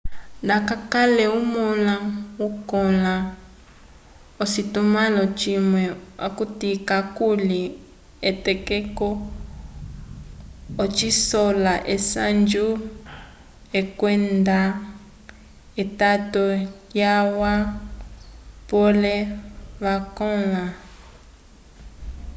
[0.43, 1.95] nda kakwakalele omõla
[2.45, 3.13] okõla
[4.35, 5.83] v'ocitumãlo cimwe
[6.27, 7.63] okuti kakuli
[8.29, 9.09] etokeko
[10.83, 12.67] ocisola esanju
[13.99, 14.59] kwenda
[15.83, 16.43] etato
[16.93, 17.53] lyalwa
[18.69, 19.15] pole
[19.83, 20.63] vakõla